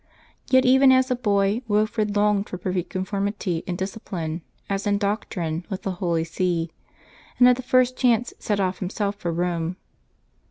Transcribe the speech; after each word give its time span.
Yet 0.49 0.65
even 0.65 0.91
as 0.91 1.11
a 1.11 1.15
boy 1.15 1.61
Wilfrid 1.67 2.15
longed 2.15 2.49
for 2.49 2.57
perfect 2.57 2.89
conformity 2.89 3.61
in 3.67 3.75
discipline, 3.75 4.41
as 4.67 4.87
in 4.87 4.97
doctrine, 4.97 5.63
with 5.69 5.83
the 5.83 5.91
Holy 6.01 6.23
See, 6.23 6.71
and 7.37 7.47
at 7.47 7.55
the 7.55 7.61
first 7.61 7.95
chance 7.97 8.33
set 8.39 8.59
off 8.59 8.79
himself 8.79 9.15
for 9.17 9.31
Home. 9.31 9.75